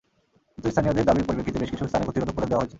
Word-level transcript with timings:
কিন্তু 0.55 0.67
স্থানীয়দের 0.73 1.07
দাবির 1.09 1.25
পরিপ্রেক্ষিতে 1.27 1.61
বেশ 1.61 1.69
কিছু 1.73 1.83
স্থানে 1.89 2.05
গতিরোধক 2.07 2.35
করে 2.37 2.47
দেওয়া 2.49 2.59
হয়েছে। 2.61 2.69